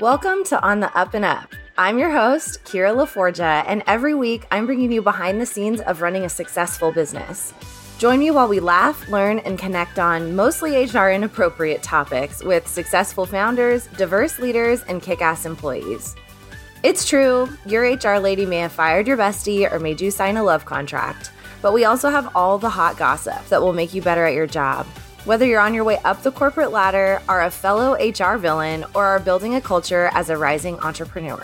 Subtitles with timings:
[0.00, 1.54] Welcome to On the Up and Up.
[1.78, 6.02] I'm your host, Kira LaForgia, and every week I'm bringing you behind the scenes of
[6.02, 7.54] running a successful business.
[7.98, 13.24] Join me while we laugh, learn, and connect on mostly HR inappropriate topics with successful
[13.24, 16.16] founders, diverse leaders, and kick ass employees.
[16.82, 20.42] It's true, your HR lady may have fired your bestie or made you sign a
[20.42, 21.30] love contract,
[21.62, 24.48] but we also have all the hot gossip that will make you better at your
[24.48, 24.88] job.
[25.24, 29.06] Whether you're on your way up the corporate ladder, are a fellow HR villain, or
[29.06, 31.42] are building a culture as a rising entrepreneur.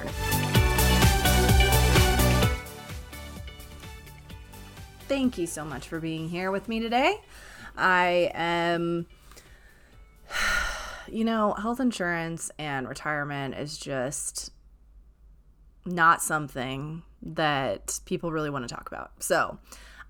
[5.08, 7.14] Thank you so much for being here with me today.
[7.74, 9.06] I am,
[11.08, 14.50] you know, health insurance and retirement is just
[15.86, 19.12] not something that people really want to talk about.
[19.20, 19.58] So,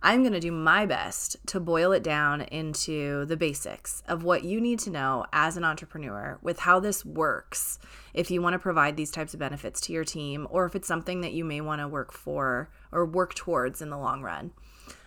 [0.03, 4.45] I'm going to do my best to boil it down into the basics of what
[4.45, 7.79] you need to know as an entrepreneur with how this works
[8.15, 10.89] if you want to provide these types of benefits to your team or if it's
[10.89, 14.53] something that you may want to work for or work towards in the long run.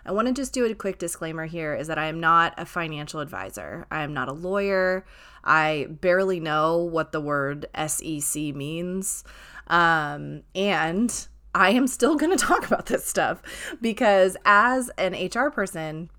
[0.05, 2.66] I want to just do a quick disclaimer here is that I am not a
[2.66, 3.88] financial advisor.
[3.89, 5.05] I am not a lawyer.
[5.44, 9.23] I barely know what the word SEC means.
[9.67, 13.41] Um, and I am still going to talk about this stuff
[13.81, 16.09] because as an HR person,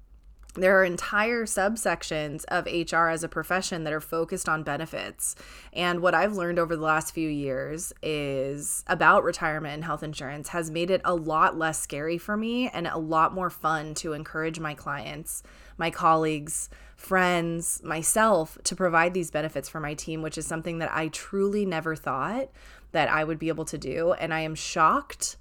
[0.56, 5.34] there are entire subsections of HR as a profession that are focused on benefits.
[5.72, 10.48] And what I've learned over the last few years is about retirement and health insurance
[10.50, 14.12] has made it a lot less scary for me and a lot more fun to
[14.12, 15.42] encourage my clients,
[15.76, 20.92] my colleagues, friends, myself to provide these benefits for my team, which is something that
[20.92, 22.48] I truly never thought
[22.95, 24.12] that I would be able to do.
[24.12, 25.37] And I am shocked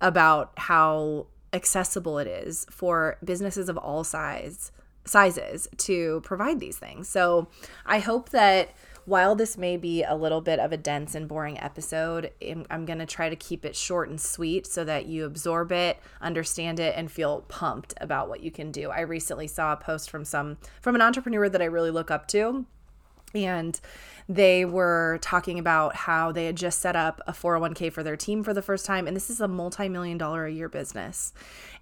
[0.00, 4.72] about how accessible it is for businesses of all size
[5.04, 7.08] sizes to provide these things.
[7.08, 7.48] So
[7.84, 8.70] I hope that
[9.04, 12.30] while this may be a little bit of a dense and boring episode,
[12.70, 15.98] I'm going to try to keep it short and sweet so that you absorb it,
[16.20, 18.90] understand it and feel pumped about what you can do.
[18.90, 22.28] I recently saw a post from some from an entrepreneur that I really look up
[22.28, 22.64] to
[23.34, 23.80] and
[24.28, 28.42] they were talking about how they had just set up a 401k for their team
[28.42, 31.32] for the first time and this is a multi-million dollar a year business.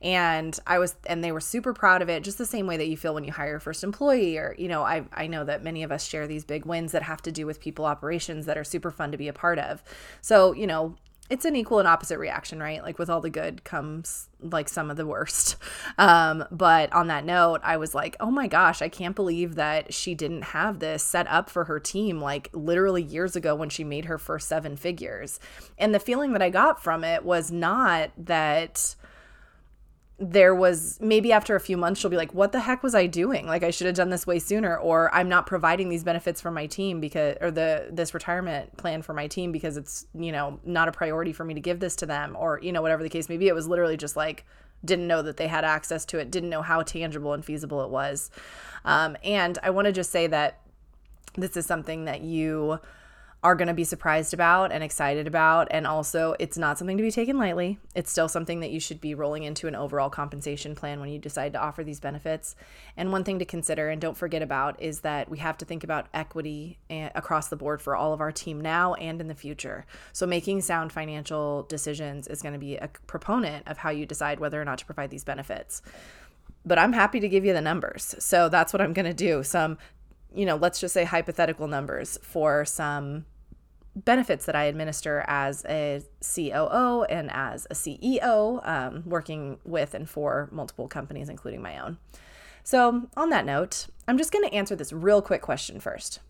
[0.02, 2.88] And i was and they were super proud of it just the same way that
[2.88, 5.62] you feel when you hire your first employee or you know i, I know that
[5.62, 8.56] many of us share these big wins that have to do with people operations that
[8.56, 9.82] are super fun to be a part of.
[10.20, 10.96] So you know
[11.30, 12.82] it's an equal and opposite reaction, right?
[12.82, 15.56] Like with all the good comes like some of the worst.
[15.98, 19.92] Um, but on that note, I was like, oh my gosh, I can't believe that
[19.92, 23.84] she didn't have this set up for her team like literally years ago when she
[23.84, 25.41] made her first seven figures.
[25.76, 28.94] And the feeling that I got from it was not that
[30.22, 33.06] there was maybe after a few months she'll be like what the heck was i
[33.06, 33.47] doing?
[33.47, 36.50] Like i should have done this way sooner or i'm not providing these benefits for
[36.50, 40.60] my team because or the this retirement plan for my team because it's you know
[40.62, 43.09] not a priority for me to give this to them or you know whatever the
[43.09, 43.48] case may be.
[43.48, 44.44] It was literally just like
[44.84, 47.91] didn't know that they had access to it didn't know how tangible and feasible it
[47.91, 48.30] was.
[48.84, 50.60] Um, and i want to just say that
[51.34, 52.80] this is something that you
[53.42, 55.68] are going to be surprised about and excited about.
[55.70, 57.78] And also, it's not something to be taken lightly.
[57.94, 61.18] It's still something that you should be rolling into an overall compensation plan when you
[61.18, 62.54] decide to offer these benefits.
[62.96, 65.84] And one thing to consider and don't forget about is that we have to think
[65.84, 69.34] about equity eh, across the board for all of our team now and in the
[69.34, 69.86] future.
[70.12, 74.38] So, making sound financial decisions is going to be a proponent of how you decide
[74.38, 75.80] whether or not to provide these benefits
[76.64, 78.14] but I'm happy to give you the numbers.
[78.18, 79.42] So that's what I'm going to do.
[79.42, 79.78] Some
[80.34, 83.26] you know, let's just say hypothetical numbers for some
[83.96, 90.08] benefits that I administer as a COO and as a CEO, um, working with and
[90.08, 91.98] for multiple companies, including my own.
[92.62, 96.20] So, on that note, I'm just going to answer this real quick question first.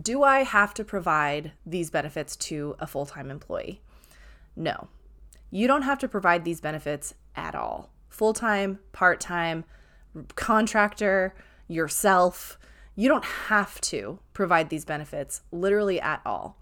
[0.00, 3.80] Do I have to provide these benefits to a full time employee?
[4.54, 4.88] No.
[5.50, 7.90] You don't have to provide these benefits at all.
[8.10, 9.64] Full time, part time,
[10.34, 11.34] contractor,
[11.68, 12.58] yourself,
[12.98, 16.58] you don't have to provide these benefits literally at all.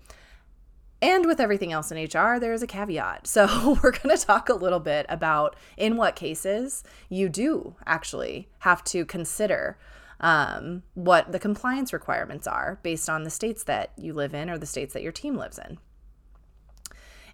[1.00, 3.26] And with everything else in HR, there is a caveat.
[3.26, 8.50] So, we're going to talk a little bit about in what cases you do actually
[8.60, 9.78] have to consider
[10.20, 14.58] um, what the compliance requirements are based on the states that you live in or
[14.58, 15.78] the states that your team lives in.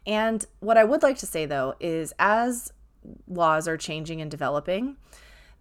[0.06, 2.72] And what I would like to say though is as
[3.26, 4.96] laws are changing and developing,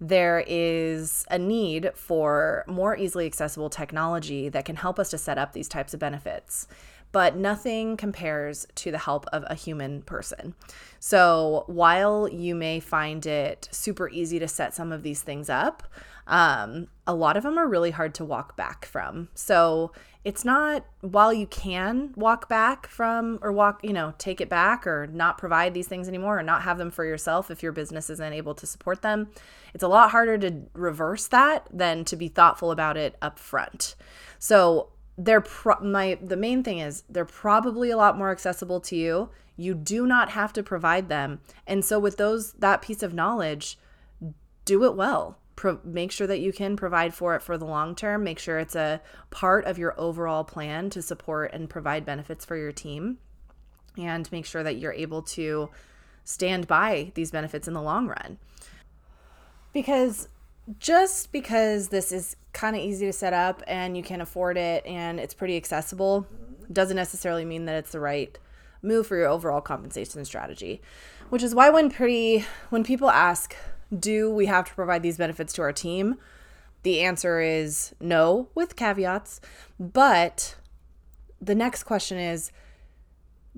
[0.03, 5.37] there is a need for more easily accessible technology that can help us to set
[5.37, 6.67] up these types of benefits.
[7.11, 10.55] but nothing compares to the help of a human person.
[10.99, 15.83] So while you may find it super easy to set some of these things up,
[16.27, 19.27] um, a lot of them are really hard to walk back from.
[19.33, 19.91] So
[20.23, 24.85] it's not, while you can walk back from or walk, you know, take it back
[24.85, 28.09] or not provide these things anymore or not have them for yourself if your business
[28.09, 29.29] isn't able to support them,
[29.73, 33.95] it's a lot harder to reverse that than to be thoughtful about it up front.
[34.37, 38.95] So they're pro- my the main thing is they're probably a lot more accessible to
[38.95, 39.29] you.
[39.57, 41.41] You do not have to provide them.
[41.65, 43.77] And so with those that piece of knowledge,
[44.65, 47.93] do it well pro- make sure that you can provide for it for the long
[47.93, 48.23] term.
[48.23, 48.99] Make sure it's a
[49.29, 53.19] part of your overall plan to support and provide benefits for your team.
[53.95, 55.69] And make sure that you're able to
[56.23, 58.39] stand by these benefits in the long run.
[59.71, 60.29] Because
[60.79, 64.83] just because this is kind of easy to set up and you can afford it
[64.85, 66.25] and it's pretty accessible
[66.73, 68.39] doesn't necessarily mean that it's the right
[68.81, 70.81] move for your overall compensation strategy.
[71.29, 73.55] Which is why when pretty when people ask
[73.97, 76.17] do we have to provide these benefits to our team?
[76.83, 79.41] The answer is no, with caveats.
[79.79, 80.55] But
[81.39, 82.51] the next question is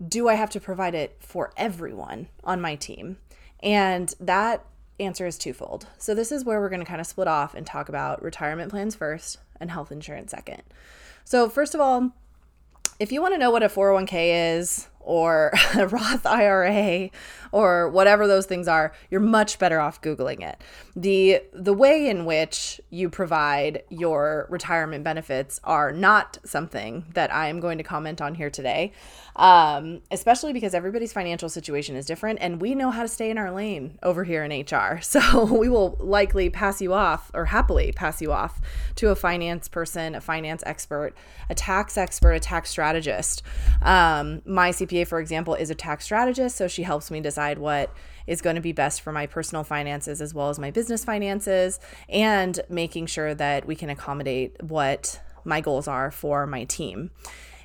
[0.08, 3.18] do I have to provide it for everyone on my team?
[3.62, 4.66] And that
[5.00, 5.88] answer is twofold.
[5.98, 8.72] So, this is where we're going to kind of split off and talk about retirement
[8.72, 10.64] plans first and health insurance second.
[11.24, 12.12] So, first of all,
[13.00, 17.10] if you want to know what a 401k is, or a Roth IRA
[17.54, 20.60] or whatever those things are, you're much better off googling it.
[20.96, 27.48] The the way in which you provide your retirement benefits are not something that I
[27.48, 28.92] am going to comment on here today.
[29.36, 33.40] Um, especially because everybody's financial situation is different and we know how to stay in
[33.40, 35.00] our lane over here in HR.
[35.14, 38.60] So we will likely pass you off or happily pass you off
[38.96, 41.14] to a finance person, a finance expert,
[41.52, 43.44] a tax expert, a tax strategist.
[43.84, 46.56] Um, my CPA CPA, for example, is a tax strategist.
[46.56, 47.94] So she helps me decide what
[48.28, 51.80] is going to be best for my personal finances as well as my business finances
[52.08, 57.12] and making sure that we can accommodate what my goals are for my team.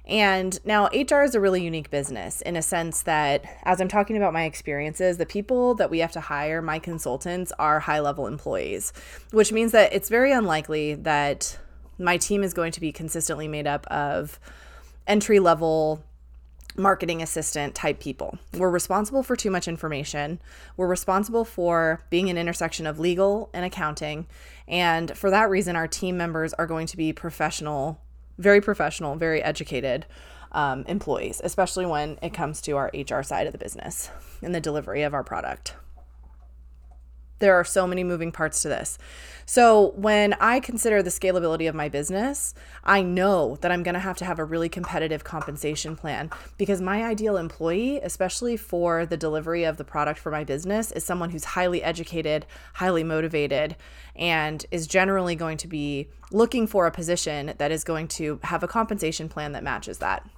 [0.05, 4.17] And now HR is a really unique business in a sense that as I'm talking
[4.17, 8.27] about my experiences, the people that we have to hire, my consultants, are high level
[8.27, 8.95] employees,
[9.33, 11.59] which means that it's very unlikely that
[11.99, 14.41] my team is going to be consistently made up of
[15.07, 16.03] entry level
[16.79, 18.39] marketing assistant type people.
[18.55, 20.41] We're responsible for too much information.
[20.77, 24.27] We're responsible for being an intersection of legal and accounting.
[24.67, 28.01] And for that reason, our team members are going to be professional,
[28.39, 30.07] very professional, very educated
[30.53, 34.11] um, employees, especially when it comes to our HR side of the business
[34.43, 35.75] and the delivery of our product.
[37.39, 38.99] There are so many moving parts to this.
[39.47, 42.53] So, when I consider the scalability of my business,
[42.85, 46.83] I know that I'm going to have to have a really competitive compensation plan because
[46.83, 51.31] my ideal employee, especially for the delivery of the product for my business, is someone
[51.31, 52.45] who's highly educated,
[52.75, 53.77] highly motivated,
[54.15, 58.63] and is generally going to be looking for a position that is going to have
[58.63, 60.29] a compensation plan that matches that.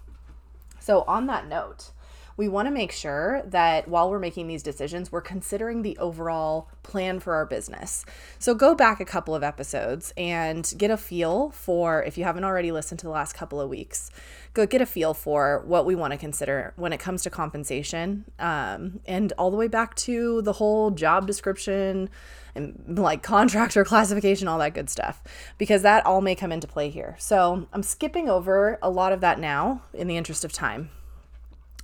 [0.79, 1.91] So, on that note,
[2.40, 6.70] we want to make sure that while we're making these decisions, we're considering the overall
[6.82, 8.06] plan for our business.
[8.38, 12.44] So go back a couple of episodes and get a feel for, if you haven't
[12.44, 14.10] already listened to the last couple of weeks,
[14.54, 18.25] go get a feel for what we want to consider when it comes to compensation
[18.38, 22.08] um, and all the way back to the whole job description
[22.54, 25.22] and like contractor classification, all that good stuff,
[25.58, 27.16] because that all may come into play here.
[27.19, 30.88] So I'm skipping over a lot of that now in the interest of time.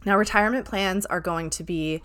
[0.06, 2.00] Now, retirement plans are going to be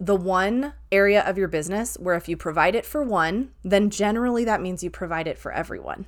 [0.00, 4.44] the one area of your business where if you provide it for one, then generally
[4.44, 6.06] that means you provide it for everyone.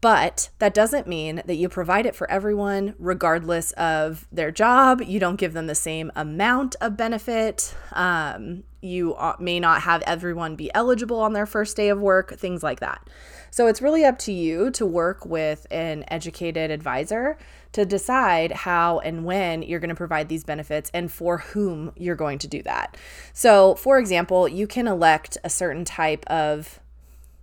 [0.00, 5.02] But that doesn't mean that you provide it for everyone regardless of their job.
[5.02, 7.74] You don't give them the same amount of benefit.
[7.92, 12.62] Um, you may not have everyone be eligible on their first day of work, things
[12.62, 13.08] like that.
[13.50, 17.36] So it's really up to you to work with an educated advisor
[17.72, 22.16] to decide how and when you're going to provide these benefits and for whom you're
[22.16, 22.96] going to do that.
[23.32, 26.80] So, for example, you can elect a certain type of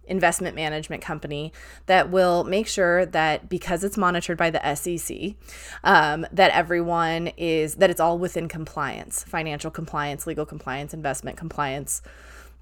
[0.08, 1.52] investment management company
[1.88, 5.36] that will make sure that because it's monitored by the SEC,
[5.84, 12.02] um, that everyone is that it's all within compliance, financial compliance, legal compliance, investment compliance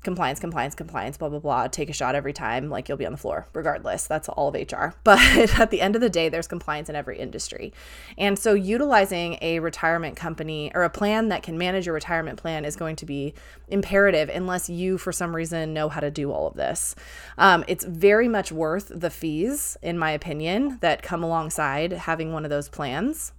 [0.03, 1.67] compliance, compliance, compliance, blah, blah, blah.
[1.67, 4.05] Take a shot every time, like you'll be on the floor, regardless.
[4.05, 4.93] That's all of HR.
[5.03, 7.73] But at the end of the day, there's compliance in every industry.
[8.17, 12.65] And so, utilizing a retirement company or a plan that can manage your retirement plan
[12.65, 13.33] is going to be
[13.67, 16.95] imperative unless you, for some reason, know how to do all of this.
[17.37, 22.43] Um, it's very much worth the fees, in my opinion, that come alongside having one
[22.43, 23.33] of those plans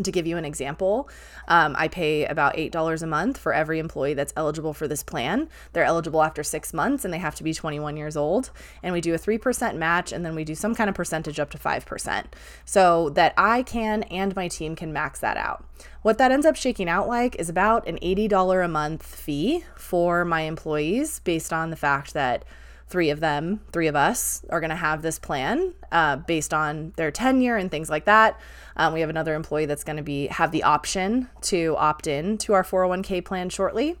[0.00, 1.08] to give you an example,
[1.48, 5.48] um, I pay about $8 a month for every employee that's eligible for this plan.
[5.72, 8.50] They're eligible after six months and they have to be 21 years old.
[8.82, 11.50] And we do a 3% match and then we do some kind of percentage up
[11.50, 12.24] to 5%
[12.64, 15.64] so that I can and my team can max that out.
[16.02, 20.24] What that ends up shaking out like is about an $80 a month fee for
[20.24, 22.44] my employees based on the fact that
[22.92, 26.92] three of them, three of us, are going to have this plan uh, based on
[26.96, 28.38] their tenure and things like that.
[28.76, 32.36] Um, we have another employee that's going to be have the option to opt in
[32.38, 33.96] to our 401k plan shortly.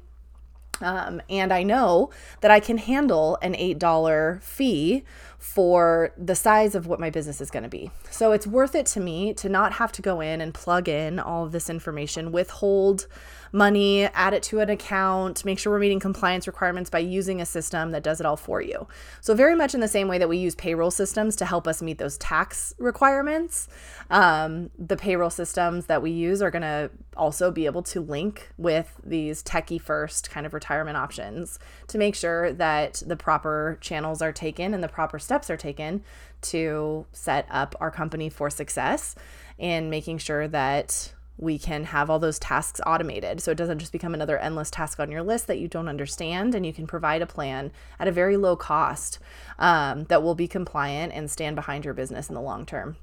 [0.82, 5.04] Um, and I know that I can handle an $8 fee
[5.38, 7.90] for the size of what my business is going to be.
[8.10, 11.18] So it's worth it to me to not have to go in and plug in
[11.18, 13.06] all of this information, withhold
[13.52, 17.46] money, add it to an account, make sure we're meeting compliance requirements by using a
[17.46, 18.88] system that does it all for you.
[19.20, 21.82] So, very much in the same way that we use payroll systems to help us
[21.82, 23.68] meet those tax requirements,
[24.10, 28.50] um, the payroll systems that we use are going to also be able to link
[28.56, 34.22] with these techie first kind of retirement options to make sure that the proper channels
[34.22, 36.02] are taken and the proper steps are taken
[36.40, 39.14] to set up our company for success
[39.58, 43.40] in making sure that we can have all those tasks automated.
[43.40, 46.54] So it doesn't just become another endless task on your list that you don't understand
[46.54, 49.18] and you can provide a plan at a very low cost
[49.58, 52.96] um, that will be compliant and stand behind your business in the long term.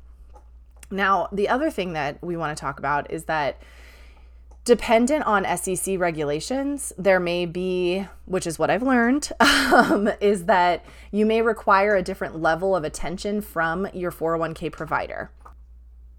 [0.92, 3.62] Now the other thing that we want to talk about is that
[4.66, 10.86] dependent on sec regulations there may be which is what i've learned um, is that
[11.12, 15.32] you may require a different level of attention from your 401k provider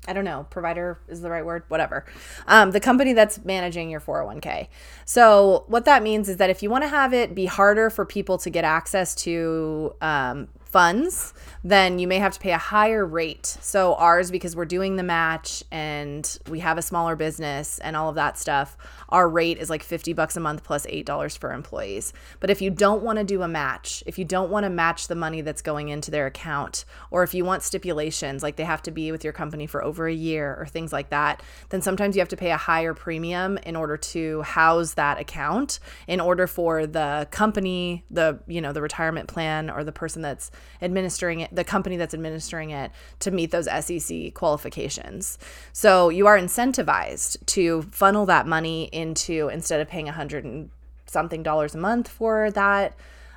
[0.09, 2.07] I don't know, provider is the right word, whatever.
[2.47, 4.69] Um, the company that's managing your 401k.
[5.04, 8.07] So, what that means is that if you want to have it be harder for
[8.07, 13.05] people to get access to um, funds, then you may have to pay a higher
[13.05, 13.47] rate.
[13.47, 18.09] So, ours, because we're doing the match and we have a smaller business and all
[18.09, 18.77] of that stuff,
[19.09, 22.12] our rate is like 50 bucks a month plus $8 for employees.
[22.39, 25.09] But if you don't want to do a match, if you don't want to match
[25.09, 28.83] the money that's going into their account, or if you want stipulations like they have
[28.83, 32.17] to be with your company for over a year or things like that, then sometimes
[32.17, 36.47] you have to pay a higher premium in order to house that account in order
[36.47, 40.50] for the company, the, you know, the retirement plan or the person that's
[40.83, 42.90] administering it, the company that's administering it
[43.21, 45.38] to meet those SEC qualifications.
[45.73, 50.71] So you are incentivized to funnel that money into instead of paying a hundred and
[51.07, 52.95] something dollars a month for that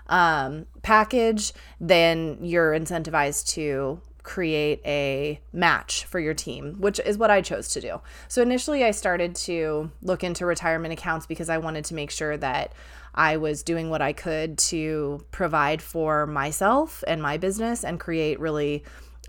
[0.08, 7.30] um, package, then you're incentivized to create a match for your team, which is what
[7.30, 8.02] I chose to do.
[8.30, 12.38] So initially, I started to look into retirement accounts because I wanted to make sure
[12.38, 12.72] that
[13.16, 18.40] I was doing what I could to provide for myself and my business and create
[18.40, 18.84] really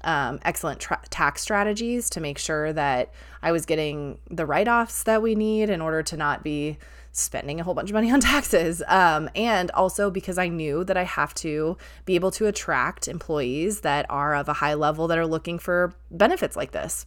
[0.04, 3.12] um, excellent tra- tax strategies to make sure that
[3.42, 6.78] I was getting the write offs that we need in order to not be
[7.12, 8.82] spending a whole bunch of money on taxes.
[8.86, 13.80] Um, and also because I knew that I have to be able to attract employees
[13.80, 17.06] that are of a high level that are looking for benefits like this.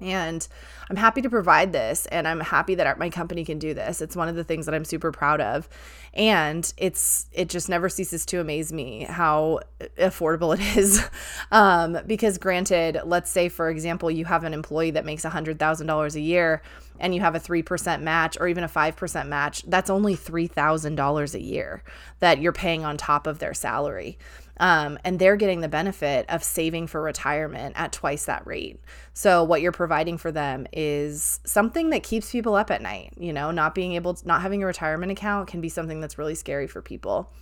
[0.00, 0.46] And
[0.90, 4.00] I'm happy to provide this and I'm happy that my company can do this.
[4.00, 5.68] It's one of the things that I'm super proud of.
[6.12, 9.60] And it's it just never ceases to amaze me how
[9.98, 11.04] affordable it is.
[11.52, 16.20] Um, because granted, let's say for example, you have an employee that makes $100,000 a
[16.20, 16.62] year
[17.00, 21.42] and you have a 3% match or even a 5% match, that's only $3,000 a
[21.42, 21.82] year
[22.20, 24.18] that you're paying on top of their salary.
[24.58, 28.80] Um, and they're getting the benefit of saving for retirement at twice that rate.
[29.12, 33.14] So what you're providing for them is something that keeps people up at night.
[33.18, 36.18] You know, not being able to, not having a retirement account can be something that's
[36.18, 37.32] really scary for people.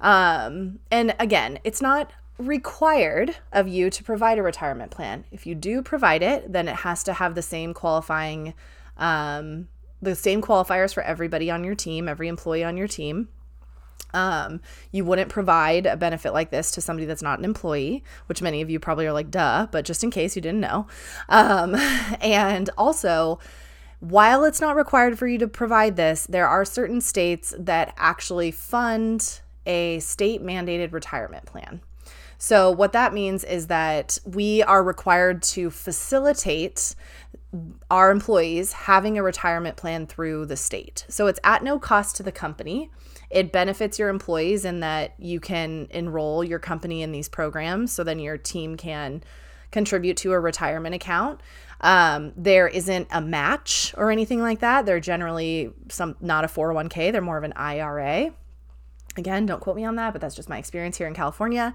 [0.00, 5.24] Um, and again, it's not required of you to provide a retirement plan.
[5.32, 8.54] If you do provide it, then it has to have the same qualifying,
[8.96, 9.68] um,
[10.00, 13.28] the same qualifiers for everybody on your team, every employee on your team.
[14.14, 18.40] Um, you wouldn't provide a benefit like this to somebody that's not an employee, which
[18.40, 20.86] many of you probably are like, duh, but just in case you didn't know.
[21.28, 21.74] Um,
[22.20, 23.38] and also,
[24.00, 28.50] while it's not required for you to provide this, there are certain states that actually
[28.50, 31.82] fund a state mandated retirement plan.
[32.38, 36.94] So, what that means is that we are required to facilitate
[37.90, 41.04] our employees having a retirement plan through the state.
[41.08, 42.90] So, it's at no cost to the company.
[43.30, 48.04] It benefits your employees in that you can enroll your company in these programs so
[48.04, 49.22] then your team can
[49.70, 51.40] contribute to a retirement account.
[51.80, 54.86] Um, there isn't a match or anything like that.
[54.86, 58.32] They're generally some not a 401k, they're more of an IRA.
[59.16, 61.74] Again, don't quote me on that, but that's just my experience here in California.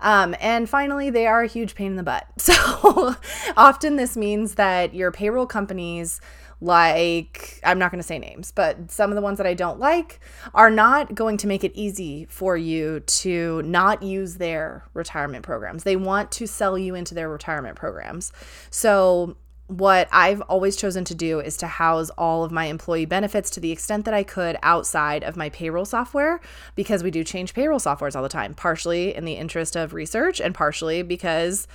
[0.00, 2.26] Um, and finally, they are a huge pain in the butt.
[2.38, 3.14] So
[3.56, 6.20] often this means that your payroll companies,
[6.62, 9.80] like, I'm not going to say names, but some of the ones that I don't
[9.80, 10.20] like
[10.54, 15.82] are not going to make it easy for you to not use their retirement programs.
[15.82, 18.32] They want to sell you into their retirement programs.
[18.70, 23.50] So what I've always chosen to do is to house all of my employee benefits
[23.50, 26.40] to the extent that I could outside of my payroll software
[26.76, 30.40] because we do change payroll softwares all the time, partially in the interest of research
[30.40, 31.66] and partially because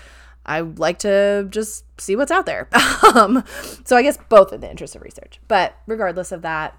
[0.47, 2.69] I like to just see what's out there.
[3.15, 3.43] um,
[3.85, 5.39] so I guess both in the interest of research.
[5.47, 6.77] But regardless of that,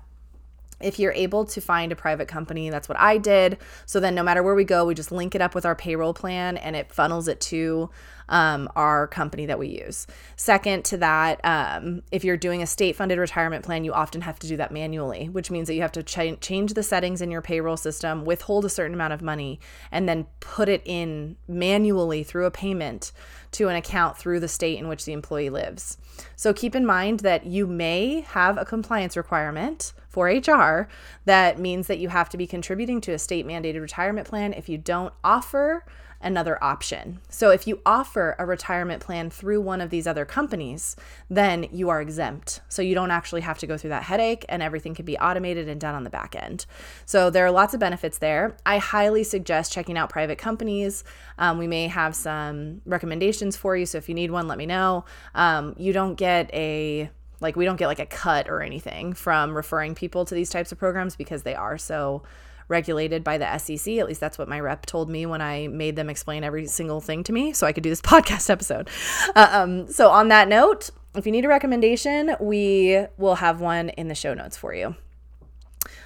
[0.81, 3.59] if you're able to find a private company, that's what I did.
[3.85, 6.15] So then, no matter where we go, we just link it up with our payroll
[6.15, 7.91] plan and it funnels it to
[8.29, 10.07] um, our company that we use.
[10.37, 14.39] Second to that, um, if you're doing a state funded retirement plan, you often have
[14.41, 17.31] to do that manually, which means that you have to ch- change the settings in
[17.31, 19.59] your payroll system, withhold a certain amount of money,
[19.91, 23.13] and then put it in manually through a payment
[23.53, 25.99] to an account through the state in which the employee lives.
[26.37, 30.89] So keep in mind that you may have a compliance requirement for HR
[31.27, 34.69] that means that you have to be contributing to a state mandated retirement plan if
[34.69, 35.85] you don't offer
[36.21, 37.21] another option.
[37.29, 40.97] So if you offer a retirement plan through one of these other companies,
[41.31, 42.61] then you are exempt.
[42.69, 45.69] So you don't actually have to go through that headache and everything can be automated
[45.69, 46.67] and done on the back end.
[47.07, 48.57] So there are lots of benefits there.
[48.67, 51.05] I highly suggest checking out private companies.
[51.39, 53.87] Um, we may have some recommendations for you.
[53.87, 55.05] So if you need one, let me know.
[55.35, 57.11] Um, you don't get a
[57.41, 60.73] like we don't get like a cut or anything from referring people to these types
[60.73, 62.25] of programs because they are so
[62.69, 63.95] regulated by the SEC.
[63.97, 67.01] At least that's what my rep told me when I made them explain every single
[67.01, 68.89] thing to me so I could do this podcast episode.
[69.35, 73.89] Uh, um, so, on that note, if you need a recommendation, we will have one
[73.91, 74.95] in the show notes for you.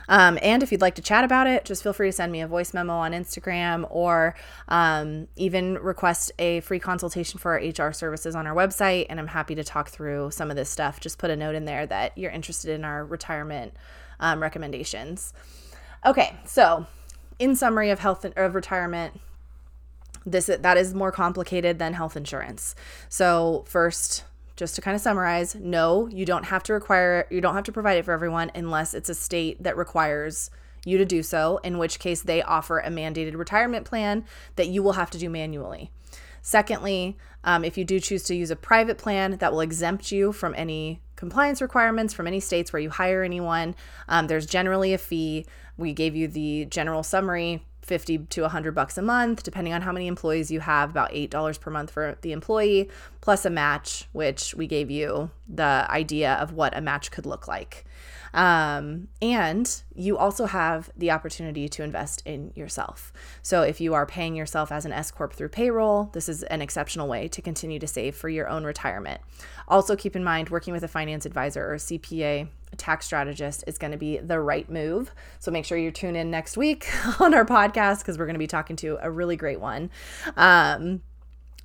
[0.08, 2.40] Um, and if you'd like to chat about it, just feel free to send me
[2.40, 4.34] a voice memo on Instagram or
[4.68, 9.06] um, even request a free consultation for our HR services on our website.
[9.08, 11.00] And I'm happy to talk through some of this stuff.
[11.00, 13.74] Just put a note in there that you're interested in our retirement
[14.20, 15.32] um, recommendations.
[16.04, 16.86] Okay, so
[17.38, 19.20] in summary of health of retirement,
[20.26, 22.74] this that is more complicated than health insurance.
[23.08, 24.24] So first,
[24.56, 27.72] just to kind of summarize, no, you don't have to require you don't have to
[27.72, 30.50] provide it for everyone unless it's a state that requires
[30.84, 34.24] you to do so, in which case they offer a mandated retirement plan
[34.56, 35.92] that you will have to do manually.
[36.40, 40.32] Secondly, um, if you do choose to use a private plan, that will exempt you
[40.32, 43.76] from any compliance requirements from any states where you hire anyone.
[44.08, 45.46] Um, there's generally a fee.
[45.76, 49.90] We gave you the general summary 50 to 100 bucks a month depending on how
[49.90, 52.88] many employees you have about $8 per month for the employee
[53.20, 57.48] plus a match which we gave you the idea of what a match could look
[57.48, 57.84] like
[58.34, 63.12] um, and you also have the opportunity to invest in yourself.
[63.42, 66.62] So if you are paying yourself as an S Corp through payroll, this is an
[66.62, 69.20] exceptional way to continue to save for your own retirement.
[69.68, 73.78] Also, keep in mind working with a finance advisor or a CPA tax strategist is
[73.78, 75.12] going to be the right move.
[75.38, 76.88] So make sure you tune in next week
[77.20, 79.90] on our podcast because we're going to be talking to a really great one.
[80.36, 81.02] Um,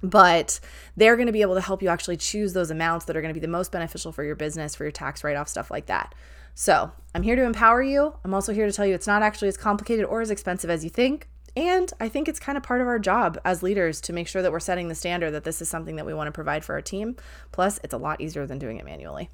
[0.04, 0.60] but
[0.96, 3.34] they're going to be able to help you actually choose those amounts that are going
[3.34, 5.88] to be the most beneficial for your business, for your tax write off, stuff like
[5.88, 6.14] that.
[6.54, 8.16] So I'm here to empower you.
[8.24, 10.84] I'm also here to tell you it's not actually as complicated or as expensive as
[10.84, 11.28] you think.
[11.56, 14.44] And I think it's kind of part of our job as leaders to make sure
[14.44, 16.76] that we're setting the standard that this is something that we want to provide for
[16.76, 17.16] our team.
[17.52, 19.32] Plus, it's a lot easier than doing it manually.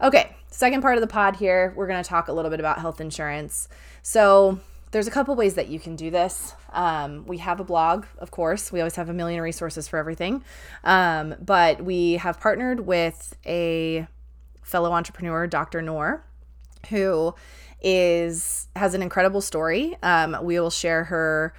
[0.00, 2.78] Okay, second part of the pod here, we're going to talk a little bit about
[2.78, 3.68] health insurance.
[4.02, 6.54] So, there's a couple ways that you can do this.
[6.72, 8.72] Um, we have a blog, of course.
[8.72, 10.42] We always have a million resources for everything.
[10.84, 14.06] Um, but we have partnered with a
[14.62, 15.82] fellow entrepreneur, Dr.
[15.82, 16.24] Noor,
[16.88, 17.34] who
[17.82, 19.96] is has an incredible story.
[20.02, 21.52] Um, we will share her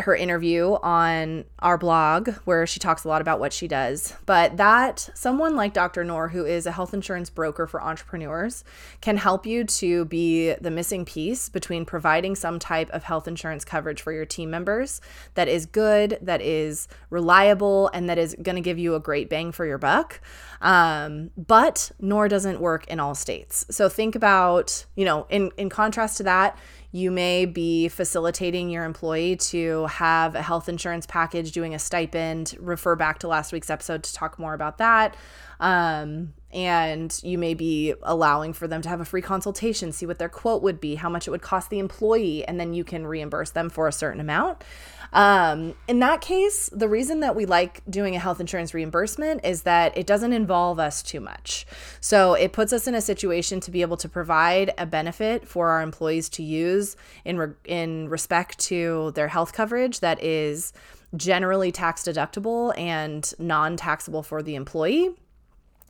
[0.00, 4.14] her interview on our blog where she talks a lot about what she does.
[4.26, 6.02] But that someone like Dr.
[6.02, 8.64] Noor, who is a health insurance broker for entrepreneurs,
[9.00, 13.64] can help you to be the missing piece between providing some type of health insurance
[13.64, 15.00] coverage for your team members
[15.34, 19.28] that is good, that is reliable, and that is going to give you a great
[19.28, 20.20] bang for your buck.
[20.60, 23.64] Um, but Noor doesn't work in all states.
[23.70, 26.58] So think about, you know, in, in contrast to that,
[26.90, 32.54] you may be facilitating your employee to have a health insurance package, doing a stipend.
[32.58, 35.14] Refer back to last week's episode to talk more about that.
[35.60, 40.18] Um, and you may be allowing for them to have a free consultation, see what
[40.18, 43.06] their quote would be, how much it would cost the employee, and then you can
[43.06, 44.64] reimburse them for a certain amount.
[45.12, 49.62] Um, in that case, the reason that we like doing a health insurance reimbursement is
[49.62, 51.66] that it doesn't involve us too much.
[52.00, 55.70] So it puts us in a situation to be able to provide a benefit for
[55.70, 60.72] our employees to use in re- in respect to their health coverage that is
[61.16, 65.10] generally tax deductible and non-taxable for the employee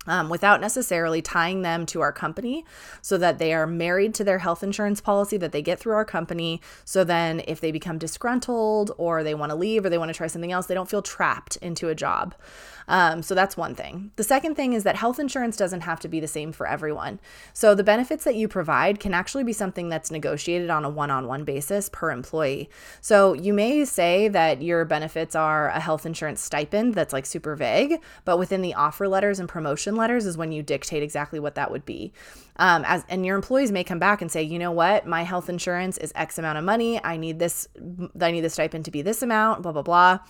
[0.08, 2.64] um, without necessarily tying them to our company
[3.00, 6.04] so that they are married to their health insurance policy that they get through our
[6.04, 6.60] company.
[6.84, 10.16] So then, if they become disgruntled or they want to leave or they want to
[10.16, 12.34] try something else, they don't feel trapped into a job.
[12.88, 14.12] Um, so that's one thing.
[14.16, 17.20] The second thing is that health insurance doesn't have to be the same for everyone.
[17.52, 21.10] So the benefits that you provide can actually be something that's negotiated on a one
[21.10, 22.70] on one basis per employee.
[23.02, 27.54] So you may say that your benefits are a health insurance stipend that's like super
[27.54, 31.56] vague, but within the offer letters and promotion letters is when you dictate exactly what
[31.56, 32.12] that would be.
[32.56, 35.50] Um, as and your employees may come back and say, you know what, my health
[35.50, 37.02] insurance is X amount of money.
[37.04, 37.68] I need this.
[38.20, 39.62] I need the stipend to be this amount.
[39.62, 40.20] Blah blah blah.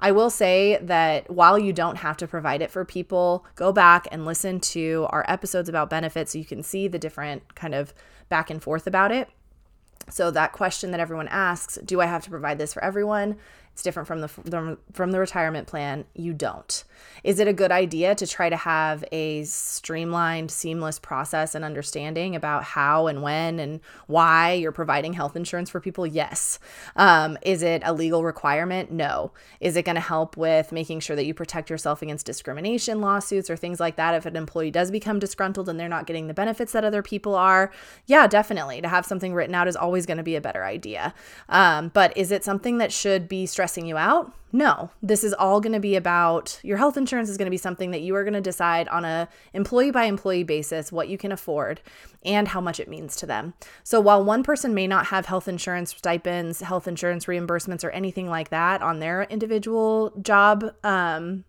[0.00, 4.08] I will say that while you don't have to provide it for people, go back
[4.10, 7.94] and listen to our episodes about benefits so you can see the different kind of
[8.28, 9.28] back and forth about it.
[10.10, 13.36] So that question that everyone asks, do I have to provide this for everyone?
[13.78, 16.04] It's different from the from the retirement plan.
[16.12, 16.82] You don't.
[17.22, 22.34] Is it a good idea to try to have a streamlined, seamless process and understanding
[22.34, 26.08] about how and when and why you're providing health insurance for people?
[26.08, 26.58] Yes.
[26.96, 28.90] Um, is it a legal requirement?
[28.90, 29.30] No.
[29.60, 33.48] Is it going to help with making sure that you protect yourself against discrimination lawsuits
[33.48, 36.34] or things like that if an employee does become disgruntled and they're not getting the
[36.34, 37.70] benefits that other people are?
[38.06, 38.80] Yeah, definitely.
[38.80, 41.14] To have something written out is always going to be a better idea.
[41.48, 44.32] Um, but is it something that should be stressed stressing you out?
[44.50, 44.90] No.
[45.02, 47.90] This is all going to be about your health insurance is going to be something
[47.90, 51.32] that you are going to decide on a employee by employee basis what you can
[51.32, 51.82] afford
[52.24, 53.52] and how much it means to them.
[53.84, 58.30] So while one person may not have health insurance stipends, health insurance reimbursements or anything
[58.30, 61.44] like that on their individual job um,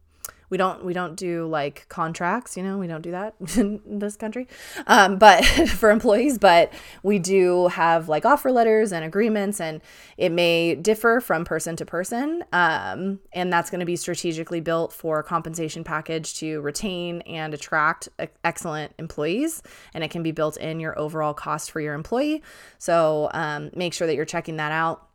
[0.49, 4.15] we don't we don't do like contracts you know we don't do that in this
[4.15, 4.47] country
[4.87, 6.71] um, but for employees but
[7.03, 9.81] we do have like offer letters and agreements and
[10.17, 14.93] it may differ from person to person um, and that's going to be strategically built
[14.93, 18.09] for compensation package to retain and attract
[18.43, 19.61] excellent employees
[19.93, 22.41] and it can be built in your overall cost for your employee.
[22.77, 25.08] So um, make sure that you're checking that out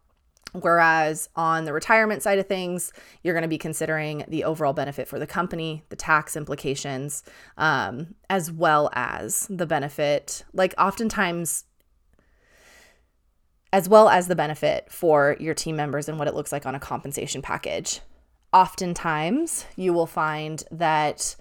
[0.60, 5.08] Whereas on the retirement side of things, you're going to be considering the overall benefit
[5.08, 7.24] for the company, the tax implications,
[7.58, 10.44] um, as well as the benefit.
[10.52, 11.64] Like, oftentimes,
[13.72, 16.76] as well as the benefit for your team members and what it looks like on
[16.76, 18.00] a compensation package.
[18.52, 21.34] Oftentimes, you will find that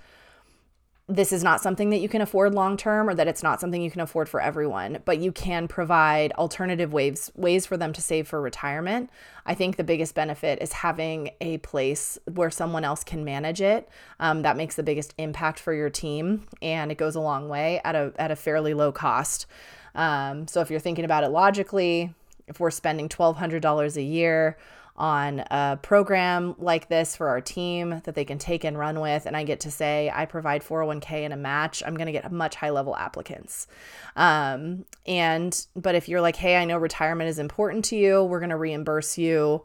[1.15, 3.83] this is not something that you can afford long term or that it's not something
[3.83, 8.01] you can afford for everyone but you can provide alternative ways ways for them to
[8.01, 9.09] save for retirement.
[9.45, 13.89] I think the biggest benefit is having a place where someone else can manage it.
[14.19, 17.79] Um, that makes the biggest impact for your team and it goes a long way
[17.83, 19.45] at a at a fairly low cost.
[19.93, 22.13] Um, so if you're thinking about it logically
[22.47, 24.57] if we're spending $1200 a year
[24.95, 29.25] on a program like this for our team that they can take and run with.
[29.25, 31.81] And i get to say i provide 401k in a match.
[31.85, 33.67] I'm going to get much high level applicants.
[34.15, 38.39] Um, and but if you're like hey i know retirement is important to you we're
[38.39, 39.63] going to reimburse you.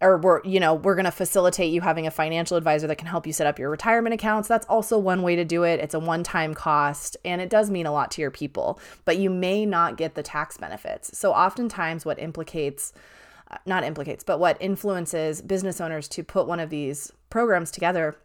[0.00, 3.06] Or we're you know we're going to facilitate you having a financial advisor that can
[3.06, 4.48] help you set up your retirement accounts.
[4.48, 5.80] That's also one way to do it.
[5.80, 9.18] It's a one time cost and it does mean a lot to your people but
[9.18, 11.16] you may not get the tax benefits.
[11.16, 12.92] So oftentimes what implicates
[13.66, 18.16] not implicates, but what influences business owners to put one of these programs together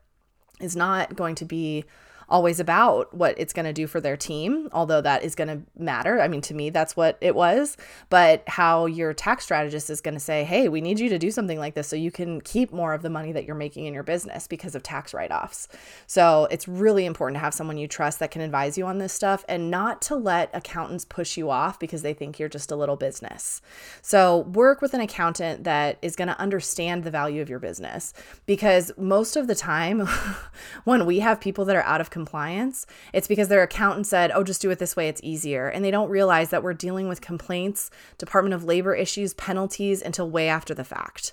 [0.60, 1.86] is not going to be
[2.30, 5.62] always about what it's going to do for their team, although that is going to
[5.78, 6.22] matter.
[6.22, 7.78] I mean, to me, that's what it was.
[8.10, 11.32] But how your tax strategist is going to say, hey, we need you to do
[11.32, 13.94] something like this so you can keep more of the money that you're making in
[13.94, 15.68] your business because of tax write offs.
[16.08, 19.14] So it's really important to have someone you trust that can advise you on this
[19.14, 22.76] stuff and not to let accountants push you off because they think you're just a
[22.76, 23.62] little business.
[24.02, 28.14] So work with an accountant that is going to understand the value of your business
[28.46, 30.08] because most of the time,
[30.84, 34.44] when we have people that are out of compliance, it's because their accountant said, oh,
[34.44, 35.70] just do it this way, it's easier.
[35.70, 40.30] And they don't realize that we're dealing with complaints, Department of Labor issues, penalties until
[40.30, 41.32] way after the fact.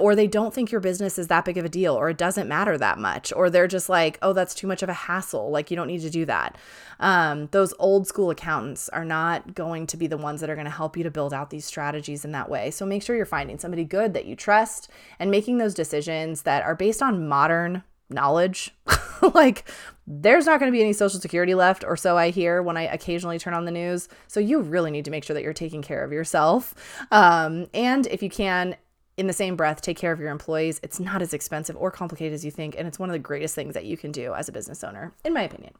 [0.00, 2.48] Or they don't think your business is that big of a deal, or it doesn't
[2.48, 3.30] matter that much.
[3.36, 5.50] Or they're just like, oh, that's too much of a hassle.
[5.50, 6.56] Like, you don't need to do that.
[6.98, 10.64] Um, those old school accountants are not going to be the ones that are going
[10.64, 12.70] to help you to build out these strategies in that way.
[12.70, 16.62] So make sure you're finding somebody good that you trust and making those decisions that
[16.62, 18.74] are based on modern knowledge.
[19.34, 19.68] like,
[20.06, 22.82] there's not going to be any social security left, or so I hear when I
[22.82, 24.08] occasionally turn on the news.
[24.26, 26.74] So, you really need to make sure that you're taking care of yourself.
[27.10, 28.76] Um, and if you can,
[29.16, 30.80] in the same breath, take care of your employees.
[30.82, 32.74] It's not as expensive or complicated as you think.
[32.78, 35.12] And it's one of the greatest things that you can do as a business owner,
[35.24, 35.74] in my opinion.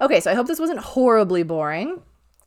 [0.00, 2.00] Okay, so I hope this wasn't horribly boring.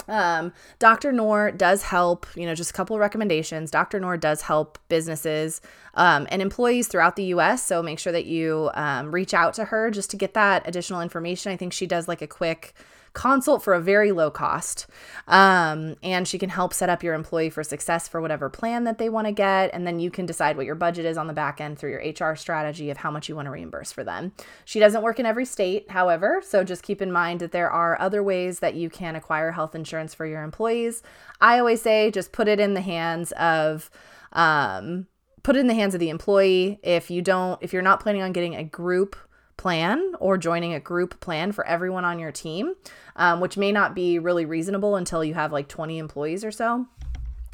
[0.10, 1.12] Um, Dr.
[1.12, 3.72] Noor does help, you know, just a couple of recommendations.
[3.72, 4.00] Dr.
[4.00, 5.62] Noor does help businesses
[5.93, 7.65] um, and employees throughout the US.
[7.65, 11.02] So make sure that you um, reach out to her just to get that additional
[11.02, 11.52] information.
[11.52, 12.74] I think she does like a quick
[13.20, 14.88] consult for a very low cost.
[15.28, 18.98] Um, and she can help set up your employee for success for whatever plan that
[18.98, 19.72] they want to get.
[19.74, 22.00] And then you can decide what your budget is on the back end through your
[22.32, 24.32] HR strategy of how much you want to reimburse for them.
[24.64, 28.00] She doesn't work in every state, however, so just keep in mind that there are
[28.00, 31.04] other ways that you can acquire health insurance for your employees.
[31.42, 33.92] I always say just put it in the hands of,
[34.32, 35.08] um,
[35.44, 36.80] put it in the hands of the employee.
[36.84, 39.18] If you don't, if you're not planning on getting a group
[39.60, 42.74] plan or joining a group plan for everyone on your team,
[43.17, 46.88] um, which may not be really reasonable until you have like 20 employees or so.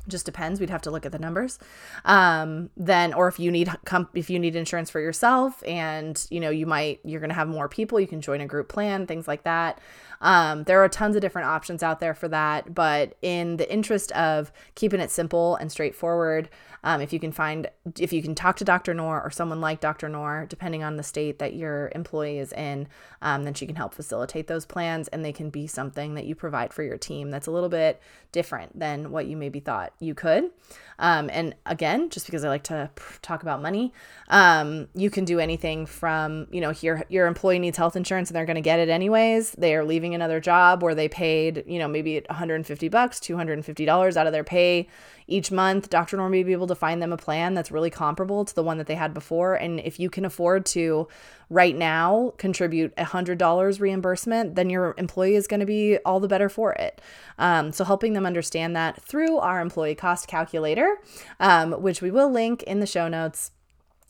[0.07, 0.59] Just depends.
[0.59, 1.57] We'd have to look at the numbers.
[2.05, 6.39] Um, then or if you need com- if you need insurance for yourself and you
[6.39, 9.07] know you might you're going to have more people you can join a group plan
[9.07, 9.81] things like that.
[10.21, 14.11] Um, there are tons of different options out there for that but in the interest
[14.11, 16.49] of keeping it simple and straightforward
[16.85, 17.67] um, if you can find,
[17.99, 18.93] if you can talk to Dr.
[18.93, 20.07] Noor or someone like Dr.
[20.07, 22.87] Noor, depending on the state that your employee is in,
[23.23, 26.35] um, then she can help facilitate those plans and they can be something that you
[26.35, 27.99] provide for your team that's a little bit
[28.31, 30.51] different than what you maybe thought you could.
[30.99, 32.91] Um, and again, just because I like to
[33.23, 33.91] talk about money,
[34.29, 38.35] um, you can do anything from, you know, your, your employee needs health insurance and
[38.35, 39.53] they're going to get it anyways.
[39.53, 44.27] They are leaving another job where they paid, you know, maybe 150 bucks, $250 out
[44.27, 44.87] of their pay
[45.27, 45.89] each month.
[45.89, 46.17] Dr.
[46.17, 48.77] Noor may be able to find them a plan that's really comparable to the one
[48.77, 49.55] that they had before.
[49.55, 51.07] And if you can afford to
[51.49, 56.27] right now contribute a $100 reimbursement, then your employee is going to be all the
[56.27, 57.01] better for it.
[57.37, 60.97] Um, so helping them understand that through our employee cost calculator,
[61.39, 63.51] um, which we will link in the show notes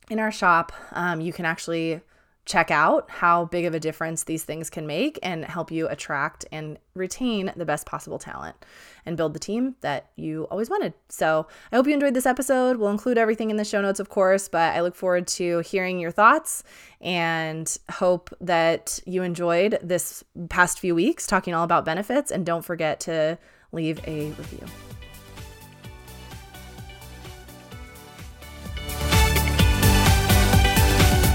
[0.09, 2.01] in our shop, um, you can actually
[2.45, 6.45] check out how big of a difference these things can make and help you attract
[6.51, 8.55] and retain the best possible talent
[9.05, 10.93] and build the team that you always wanted.
[11.09, 12.77] So, I hope you enjoyed this episode.
[12.77, 15.99] We'll include everything in the show notes, of course, but I look forward to hearing
[15.99, 16.63] your thoughts
[17.01, 22.31] and hope that you enjoyed this past few weeks talking all about benefits.
[22.31, 23.37] And don't forget to
[23.71, 24.94] leave a review.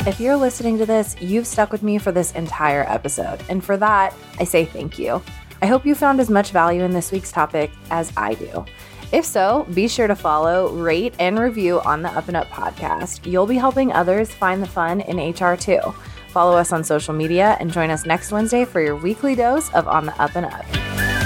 [0.07, 3.43] If you're listening to this, you've stuck with me for this entire episode.
[3.51, 5.23] And for that, I say thank you.
[5.61, 8.65] I hope you found as much value in this week's topic as I do.
[9.13, 13.31] If so, be sure to follow, rate, and review on the Up and Up podcast.
[13.31, 15.81] You'll be helping others find the fun in HR too.
[16.29, 19.87] Follow us on social media and join us next Wednesday for your weekly dose of
[19.87, 21.20] On the Up and Up.